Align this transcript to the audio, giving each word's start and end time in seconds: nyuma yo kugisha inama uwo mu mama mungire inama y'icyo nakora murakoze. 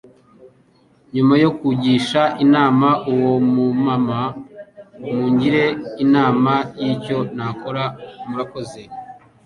nyuma 1.13 1.33
yo 1.43 1.49
kugisha 1.59 2.21
inama 2.43 2.89
uwo 3.11 3.33
mu 3.53 3.67
mama 3.85 4.19
mungire 5.13 5.65
inama 6.03 6.53
y'icyo 6.81 7.17
nakora 7.35 7.83
murakoze. 8.27 8.81